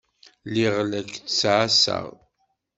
[0.49, 2.07] Lliɣ la k-ttɛassaɣ.